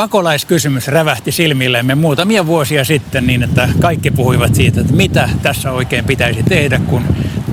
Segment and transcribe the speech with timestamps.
[0.00, 6.04] pakolaiskysymys rävähti silmillemme muutamia vuosia sitten niin, että kaikki puhuivat siitä, että mitä tässä oikein
[6.04, 7.02] pitäisi tehdä, kun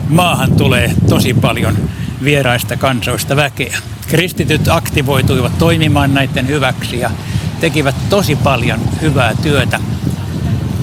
[0.10, 1.78] maahan tulee tosi paljon
[2.24, 3.78] vieraista kansoista väkeä.
[4.08, 7.12] Kristityt aktivoituivat toimimaan näiden hyväksi ja
[7.60, 9.80] tekivät tosi paljon hyvää työtä.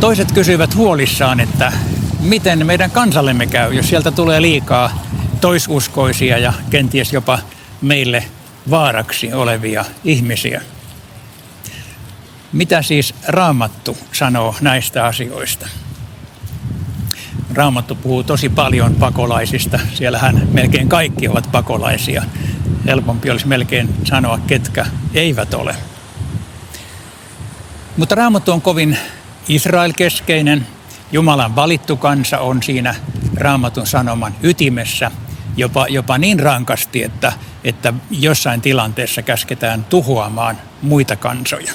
[0.01, 1.73] Toiset kysyivät huolissaan, että
[2.21, 5.07] miten meidän kansallemme käy, jos sieltä tulee liikaa
[5.41, 7.39] toisuskoisia ja kenties jopa
[7.83, 8.25] meille
[8.71, 10.63] vaaraksi olevia ihmisiä.
[12.55, 15.69] Mitä siis Raamattu sanoo näistä asioista?
[17.55, 19.79] Raamattu puhuu tosi paljon pakolaisista.
[19.95, 22.23] Siellähän melkein kaikki ovat pakolaisia.
[22.87, 25.77] Helpompi olisi melkein sanoa, ketkä eivät ole.
[27.97, 28.99] Mutta Raamattu on kovin
[29.49, 30.67] Israel-keskeinen.
[31.13, 32.95] Jumalan valittu kansa on siinä
[33.37, 35.11] Raamatun sanoman ytimessä
[35.57, 37.33] jopa, jopa niin rankasti, että,
[37.65, 41.73] että jossain tilanteessa käsketään tuhoamaan muita kansoja.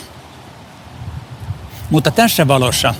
[1.89, 2.93] Mutta tässä valossa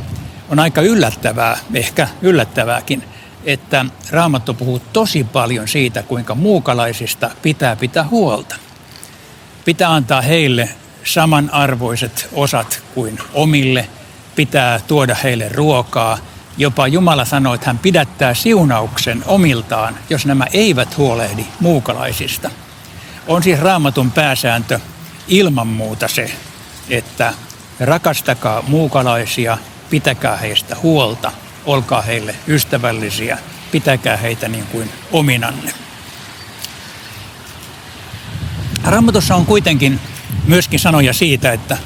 [0.50, 3.04] on aika yllättävää, ehkä yllättävääkin,
[3.46, 8.56] että Raamattu puhuu tosi paljon siitä, kuinka muukalaisista pitää pitää huolta.
[9.66, 10.70] Pitää antaa heille
[11.04, 13.90] samanarvoiset osat kuin omille,
[14.36, 16.18] pitää tuoda heille ruokaa.
[16.58, 22.50] Jopa Jumala sanoi, että hän pidättää siunauksen omiltaan, jos nämä eivät huolehdi muukalaisista.
[23.28, 24.80] On siis raamatun pääsääntö
[25.28, 26.32] ilman muuta se,
[26.90, 27.34] että
[27.80, 29.58] rakastakaa muukalaisia,
[29.90, 31.32] pitäkää heistä huolta,
[31.66, 33.38] olkaa heille ystävällisiä,
[33.72, 35.74] pitäkää heitä niin kuin ominanne.
[38.84, 40.00] Raamatussa on kuitenkin
[40.46, 41.78] myöskin sanoja siitä, että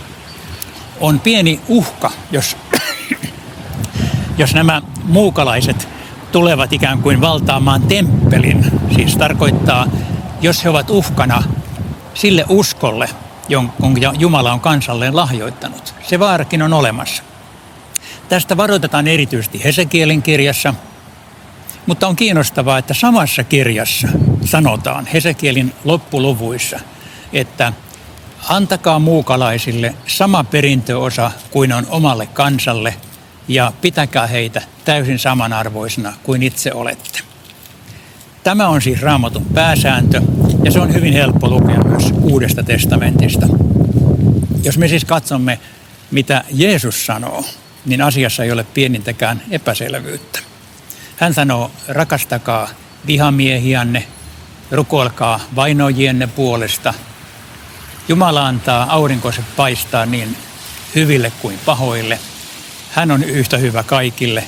[1.00, 2.58] on pieni uhka, jos,
[4.38, 5.88] jos nämä muukalaiset
[6.32, 8.66] tulevat ikään kuin valtaamaan temppelin.
[8.96, 9.88] Siis tarkoittaa,
[10.42, 11.44] jos he ovat uhkana
[12.14, 13.10] sille uskolle,
[13.50, 13.74] jonka
[14.20, 15.94] Jumala on kansalleen lahjoittanut.
[16.10, 17.24] Se vaarakin on olemassa.
[18.30, 20.74] Tästä varoitetaan erityisesti Hesekielin kirjassa,
[21.86, 24.08] mutta on kiinnostavaa, että samassa kirjassa
[24.46, 26.80] sanotaan Hesekielin loppuluvuissa,
[27.34, 27.74] että
[28.50, 32.96] antakaa muukalaisille sama perintöosa kuin on omalle kansalle
[33.48, 37.20] ja pitäkää heitä täysin samanarvoisena kuin itse olette.
[38.44, 40.22] Tämä on siis raamatun pääsääntö
[40.64, 43.48] ja se on hyvin helppo lukea myös Uudesta testamentista.
[44.64, 45.60] Jos me siis katsomme,
[46.12, 47.46] mitä Jeesus sanoo,
[47.86, 50.40] niin asiassa ei ole pienintäkään epäselvyyttä.
[51.18, 52.70] Hän sanoo, rakastakaa
[53.08, 54.08] vihamiehianne,
[54.72, 56.94] rukoilkaa vainojienne puolesta.
[58.08, 60.38] Jumala antaa aurinkonsa paistaa niin
[60.96, 62.20] hyville kuin pahoille.
[62.92, 64.44] Hän on yhtä hyvä kaikille,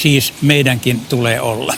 [0.00, 1.74] siis meidänkin tulee olla.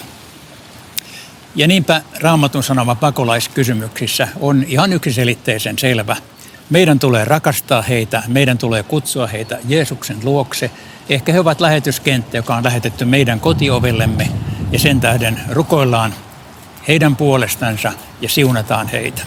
[1.54, 6.16] Ja niinpä Raamatun sanoma pakolaiskysymyksissä on ihan yksiselitteisen selvä.
[6.70, 10.70] Meidän tulee rakastaa heitä, meidän tulee kutsua heitä Jeesuksen luokse.
[11.08, 14.28] Ehkä he ovat lähetyskenttä, joka on lähetetty meidän kotiovellemme
[14.72, 16.14] ja sen tähden rukoillaan
[16.88, 19.22] heidän puolestansa ja siunataan heitä.